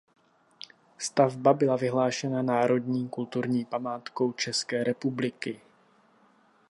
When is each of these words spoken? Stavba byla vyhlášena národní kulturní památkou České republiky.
Stavba 0.97 1.53
byla 1.53 1.75
vyhlášena 1.75 2.41
národní 2.41 3.09
kulturní 3.09 3.65
památkou 3.65 4.31
České 4.31 4.83
republiky. 4.83 5.61